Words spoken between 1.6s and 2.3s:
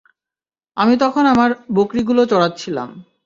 বকরীগুলো